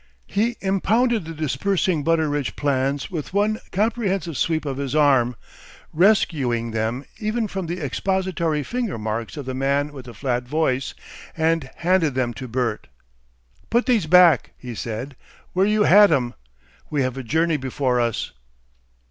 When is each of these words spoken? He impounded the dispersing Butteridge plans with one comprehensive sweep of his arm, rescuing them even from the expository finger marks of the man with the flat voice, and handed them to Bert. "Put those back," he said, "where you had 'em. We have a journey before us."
He 0.25 0.57
impounded 0.61 1.25
the 1.25 1.33
dispersing 1.35 2.03
Butteridge 2.03 2.55
plans 2.55 3.11
with 3.11 3.35
one 3.35 3.59
comprehensive 3.71 4.35
sweep 4.35 4.65
of 4.65 4.77
his 4.77 4.95
arm, 4.95 5.35
rescuing 5.93 6.71
them 6.71 7.05
even 7.19 7.47
from 7.47 7.67
the 7.67 7.79
expository 7.79 8.63
finger 8.63 8.97
marks 8.97 9.37
of 9.37 9.45
the 9.45 9.53
man 9.53 9.93
with 9.93 10.05
the 10.05 10.15
flat 10.15 10.47
voice, 10.47 10.95
and 11.37 11.69
handed 11.75 12.15
them 12.15 12.33
to 12.33 12.47
Bert. 12.47 12.87
"Put 13.69 13.85
those 13.85 14.07
back," 14.07 14.53
he 14.57 14.73
said, 14.73 15.15
"where 15.53 15.67
you 15.67 15.83
had 15.83 16.11
'em. 16.11 16.33
We 16.89 17.03
have 17.03 17.15
a 17.15 17.21
journey 17.21 17.57
before 17.57 17.99
us." 18.01 18.31